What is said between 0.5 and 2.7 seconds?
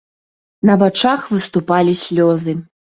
На вачах выступалі слёзы.